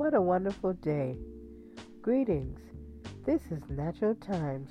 [0.00, 1.18] What a wonderful day.
[2.00, 2.58] Greetings.
[3.26, 4.70] This is Natural Times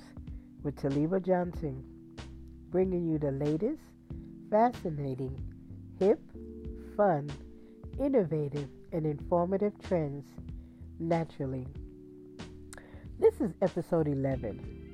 [0.64, 1.84] with Taliba Johnson,
[2.70, 3.80] bringing you the latest,
[4.50, 5.40] fascinating,
[6.00, 6.18] hip,
[6.96, 7.30] fun,
[8.00, 10.24] innovative, and informative trends
[10.98, 11.68] naturally.
[13.20, 14.92] This is episode 11.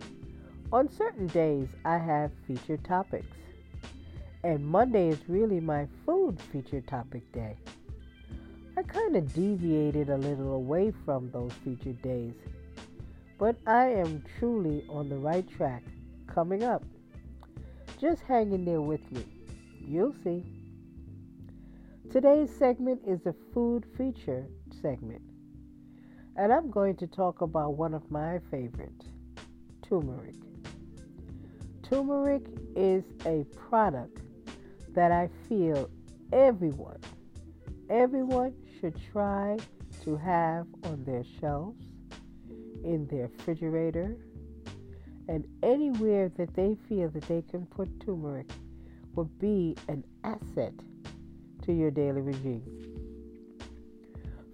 [0.71, 3.39] On certain days, I have featured topics,
[4.45, 7.57] and Monday is really my food featured topic day.
[8.87, 12.35] Kind of deviated a little away from those featured days,
[13.39, 15.83] but I am truly on the right track
[16.27, 16.83] coming up.
[18.01, 19.25] Just hang in there with me.
[19.81, 20.45] You'll see.
[22.11, 24.47] Today's segment is the food feature
[24.81, 25.23] segment,
[26.37, 29.07] and I'm going to talk about one of my favorites
[29.83, 30.35] turmeric.
[31.83, 32.43] Turmeric
[32.75, 34.21] is a product
[34.95, 35.89] that I feel
[36.33, 36.99] everyone,
[37.89, 39.57] everyone should try
[40.05, 41.83] to have on their shelves,
[42.85, 44.17] in their refrigerator,
[45.29, 48.49] and anywhere that they feel that they can put turmeric
[49.15, 50.75] would be an asset
[51.63, 52.63] to your daily regime.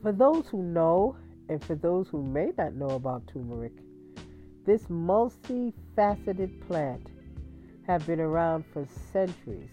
[0.01, 1.17] For those who know,
[1.49, 3.73] and for those who may not know about turmeric,
[4.65, 7.07] this multifaceted plant
[7.87, 9.69] have been around for centuries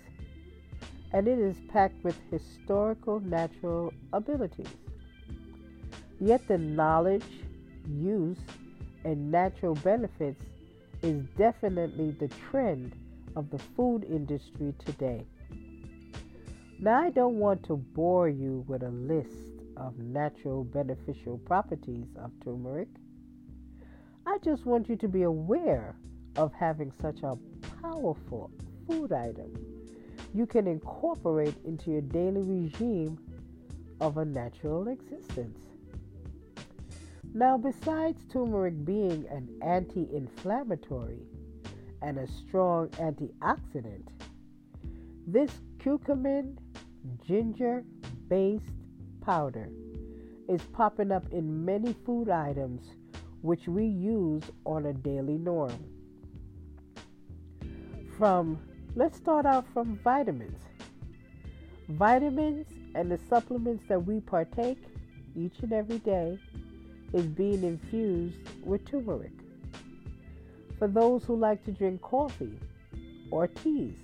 [1.13, 4.67] and it is packed with historical natural abilities.
[6.19, 7.25] Yet the knowledge,
[7.87, 8.37] use,
[9.03, 10.43] and natural benefits
[11.01, 12.95] is definitely the trend
[13.35, 15.25] of the food industry today.
[16.79, 19.31] Now, I don't want to bore you with a list
[19.77, 22.89] of natural beneficial properties of turmeric.
[24.25, 25.95] I just want you to be aware
[26.35, 27.37] of having such a
[27.81, 28.51] powerful
[28.87, 29.51] food item
[30.33, 33.17] you can incorporate into your daily regime
[33.99, 35.57] of a natural existence.
[37.33, 41.21] Now, besides turmeric being an anti inflammatory
[42.01, 44.07] and a strong antioxidant,
[45.27, 46.57] this curcumin
[47.25, 47.83] ginger
[48.29, 48.63] based
[49.21, 49.69] powder
[50.47, 52.81] is popping up in many food items
[53.41, 55.77] which we use on a daily norm.
[58.17, 58.59] From
[58.99, 60.59] Let's start out from vitamins.
[61.87, 64.83] Vitamins and the supplements that we partake
[65.37, 66.37] each and every day
[67.13, 69.31] is being infused with turmeric.
[70.77, 72.59] For those who like to drink coffee
[73.31, 73.95] or teas,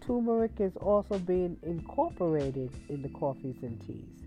[0.00, 4.24] turmeric is also being incorporated in the coffees and teas.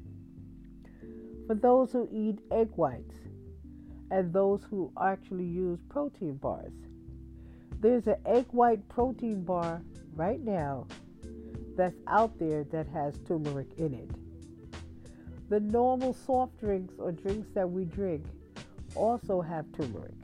[1.47, 3.15] For those who eat egg whites
[4.11, 6.73] and those who actually use protein bars,
[7.83, 9.81] there's an egg white protein bar
[10.15, 10.87] right now
[11.75, 14.09] that's out there that has turmeric in it.
[15.49, 18.25] The normal soft drinks or drinks that we drink
[18.95, 20.15] also have turmeric.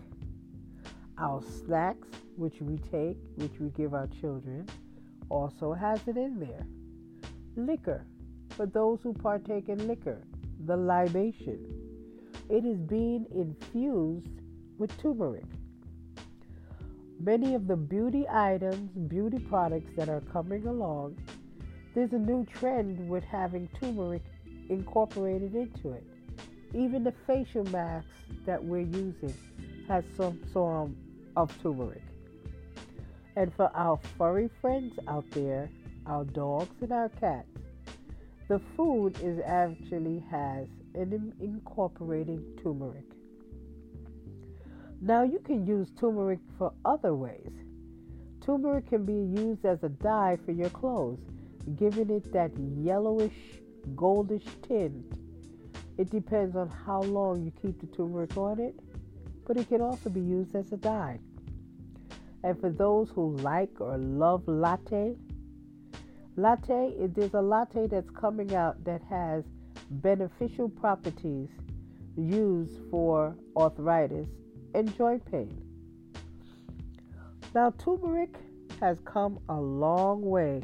[1.17, 4.65] Our snacks, which we take, which we give our children,
[5.27, 6.65] also has it in there.
[7.57, 8.05] Liquor,
[8.51, 10.21] for those who partake in liquor,
[10.65, 11.59] the libation,
[12.49, 14.43] it is being infused
[14.77, 15.43] with turmeric
[17.19, 21.17] many of the beauty items, beauty products that are coming along,
[21.93, 24.23] there's a new trend with having turmeric
[24.69, 26.03] incorporated into it.
[26.73, 28.09] Even the facial masks
[28.45, 29.33] that we're using
[29.87, 30.95] has some form
[31.35, 32.03] of turmeric.
[33.35, 35.69] And for our furry friends out there,
[36.05, 37.47] our dogs and our cats,
[38.47, 43.05] the food is actually has an incorporating turmeric.
[45.01, 47.51] Now, you can use turmeric for other ways.
[48.41, 51.19] Turmeric can be used as a dye for your clothes,
[51.77, 53.61] giving it that yellowish,
[53.95, 55.05] goldish tint.
[55.97, 58.75] It depends on how long you keep the turmeric on it,
[59.47, 61.19] but it can also be used as a dye.
[62.43, 65.15] And for those who like or love latte,
[66.35, 69.45] latte, there's a latte that's coming out that has
[69.89, 71.49] beneficial properties
[72.17, 74.27] used for arthritis
[74.73, 75.61] and joint pain.
[77.55, 78.35] Now, turmeric
[78.79, 80.61] has come a long way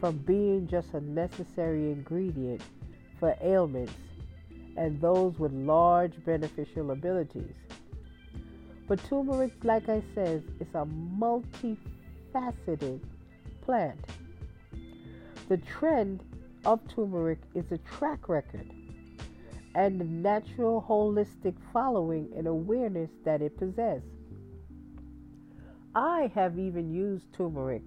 [0.00, 2.60] from being just a necessary ingredient
[3.18, 3.94] for ailments
[4.76, 7.54] and those with large beneficial abilities.
[8.86, 13.00] But turmeric, like I said, is a multifaceted
[13.62, 14.04] plant.
[15.48, 16.22] The trend
[16.64, 18.70] of turmeric is a track record
[19.78, 24.02] and the natural holistic following and awareness that it possesses.
[25.94, 27.84] I have even used turmeric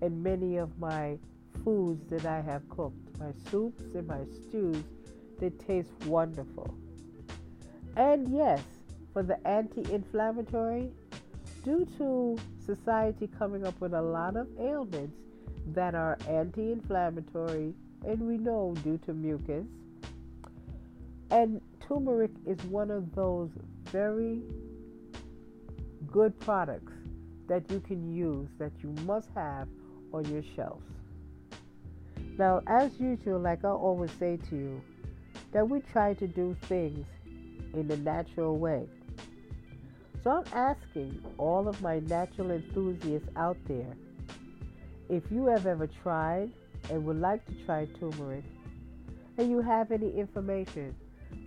[0.00, 1.18] in many of my
[1.62, 3.18] foods that I have cooked.
[3.18, 4.82] My soups and my stews
[5.38, 6.74] They taste wonderful.
[7.94, 8.62] And yes,
[9.12, 10.90] for the anti inflammatory,
[11.62, 15.18] due to society coming up with a lot of ailments
[15.74, 17.74] that are anti inflammatory,
[18.06, 19.66] and we know due to mucus,
[21.30, 23.50] and turmeric is one of those
[23.86, 24.42] very
[26.10, 26.92] good products
[27.48, 29.68] that you can use that you must have
[30.12, 30.84] on your shelves.
[32.38, 34.82] Now, as usual, like I always say to you,
[35.52, 37.06] that we try to do things
[37.74, 38.86] in a natural way.
[40.22, 43.96] So I'm asking all of my natural enthusiasts out there
[45.08, 46.50] if you have ever tried
[46.90, 48.44] and would like to try turmeric
[49.38, 50.94] and you have any information,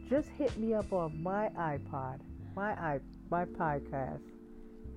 [0.10, 2.20] just hit me up on my iPod,
[2.56, 3.00] my i
[3.30, 4.22] my podcast.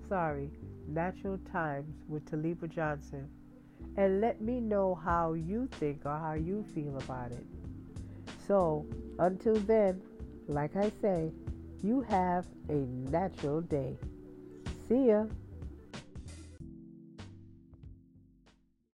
[0.08, 0.50] Sorry,
[0.88, 3.28] Natural Times with Taliba Johnson,
[3.96, 7.46] and let me know how you think or how you feel about it.
[8.46, 8.86] So,
[9.18, 10.02] until then,
[10.48, 11.32] like I say,
[11.82, 13.96] you have a natural day.
[14.88, 15.26] See ya.